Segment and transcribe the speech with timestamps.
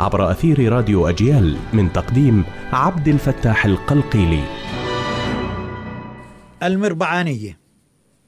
[0.00, 4.44] عبر أثير راديو أجيال من تقديم عبد الفتاح القلقيلي.
[6.62, 7.58] المربعانية.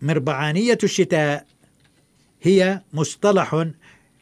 [0.02, 1.46] مربعانية الشتاء
[2.42, 3.66] هي مصطلح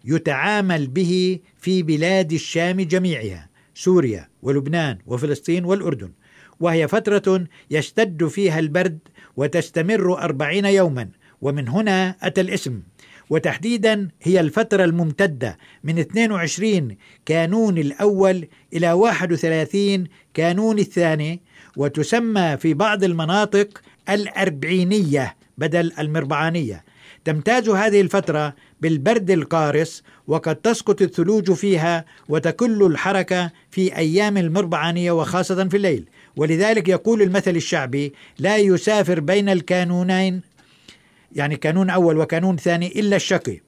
[0.04, 6.12] يتعامل به في بلاد الشام جميعها سوريا ولبنان وفلسطين والأردن
[6.60, 8.98] وهي فترة يشتد فيها البرد
[9.37, 11.09] وتستمر أربعين يوما
[11.40, 12.82] ومن هنا أتى الاسم.
[13.30, 21.40] وتحديدا هي الفترة الممتدة من 22 كانون الأول إلى 31 كانون الثاني
[21.76, 26.84] وتسمى في بعض المناطق الأربعينية بدل المربعانية.
[27.24, 35.68] تمتاز هذه الفترة بالبرد القارس وقد تسقط الثلوج فيها وتكل الحركة في أيام المربعانية وخاصة
[35.68, 36.08] في الليل.
[36.36, 40.42] ولذلك يقول المثل الشعبي لا يسافر بين الكانونين
[41.32, 43.60] يعني كانون أول وكانون ثاني إلا الشقي.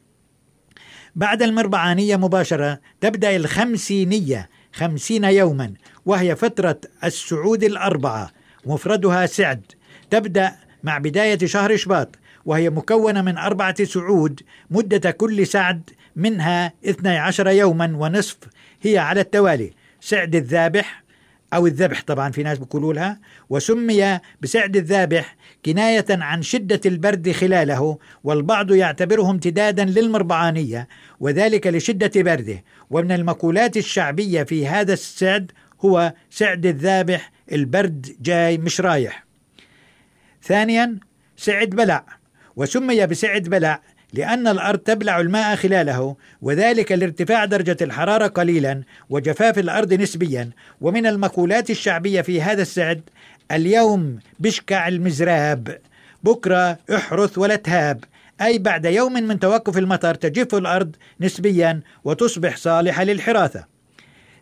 [1.17, 5.75] بعد المربعانية مباشرة تبدأ الخمسينية خمسين يوما
[6.07, 8.31] وهي فترة السعود الأربعة.
[8.67, 9.73] مفردها سعد.
[10.11, 17.49] تبدأ مع بداية شهر شباط وهي مكونة من أربعة سعود مدة كل سعد منها 12
[17.49, 18.37] يوما ونصف
[18.83, 19.73] هي على التوالي.
[20.01, 21.03] سعد الذابح
[21.55, 27.99] أو الذبح طبعا في ناس بيقولوا لها وسمي بسعد الذابح كناية عن شدة البرد خلاله
[28.25, 30.89] والبعض يعتبره امتدادا للمربعانية
[31.21, 32.65] وذلك لشدة برده.
[32.91, 39.25] ومن المقولات الشعبية في هذا السعد هو سعد الذابح البرد جاي مش رايح.
[40.43, 40.99] ثانيا
[41.37, 42.05] سعد بلع
[42.57, 43.83] وسمي بسعد بلع
[44.13, 50.51] لأن الأرض تبلع الماء خلاله وذلك لارتفاع درجة الحرارة قليلا وجفاف الأرض نسبيا.
[50.81, 53.01] ومن المقولات الشعبية في هذا السعد
[53.53, 55.79] اليوم بشكع المزراب
[56.23, 58.05] بكرة احرث ولا تهاب.
[58.43, 63.65] أي بعد يوم من توقف المطر تجف الأرض نسبيا وتصبح صالحة للحراثة.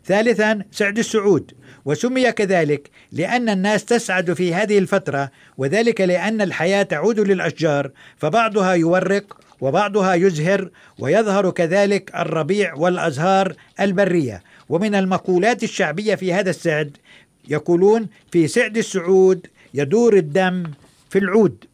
[0.05, 1.53] ثالثا سعد السعود.
[1.85, 9.46] وسمي كذلك لأن الناس تسعد في هذه الفترة وذلك لأن الحياة تعود للأشجار فبعضها يورق
[9.61, 14.43] وبعضها يزهر ويظهر كذلك الربيع والأزهار البرية.
[14.69, 16.97] ومن المقولات الشعبية في هذا السعد
[17.49, 20.65] يقولون في سعد السعود يدور الدم
[21.11, 21.65] في العود.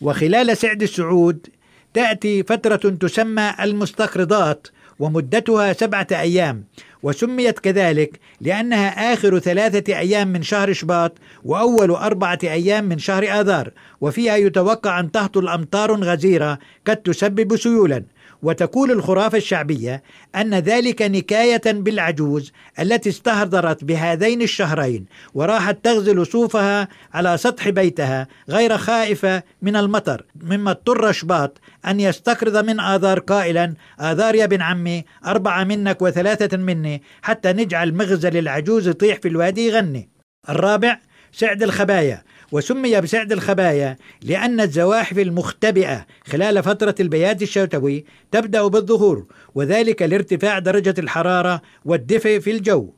[0.00, 1.46] وخلال سعد السعود
[1.94, 4.66] تأتي فترة تسمى المستقرضات
[5.00, 6.64] ومدتها سبعة أيام
[7.02, 11.12] وسميت كذلك لأنها آخر ثلاثة أيام من شهر شباط
[11.44, 18.04] وأول أربعة أيام من شهر آذار وفيها يتوقع أن تهطل أمطار غزيرة قد تسبب سيولا.
[18.42, 20.02] وتقول الخرافة الشعبية
[20.36, 28.78] أن ذلك نكاية بالعجوز التي استهدرت بهذين الشهرين وراحت تغزل صوفها على سطح بيتها غير
[28.78, 35.04] خائفة من المطر مما اضطر شباط أن يستقرض من آذار قائلا آذار يا ابن عمي
[35.26, 40.08] أربعة منك وثلاثة مني حتى نجعل مغزل العجوز يطيح في الوادي يغني.
[40.48, 40.98] الرابع
[41.32, 42.22] سعد الخبايا.
[42.52, 50.94] وسمي بسعد الخبايا لأن الزواحف المختبئة خلال فترة البيات الشتوي تبدأ بالظهور وذلك لارتفاع درجة
[50.98, 52.90] الحرارة والدفء في الجو.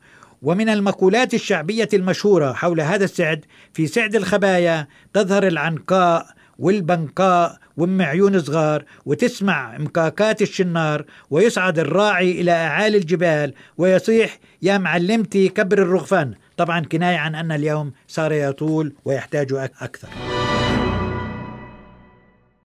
[0.43, 6.27] ومن المقولات الشعبية المشهورة حول هذا السعد في سعد الخبايا تظهر العنقاء
[6.59, 15.49] والبنقاء وأم عيون صغار وتسمع مكاكات الشنار ويصعد الراعي إلى أعالي الجبال ويصيح يا معلمتي
[15.49, 16.35] كبر الرغفان.
[16.57, 20.32] طبعا كناية عن أن اليوم صار يطول ويحتاج أكثر.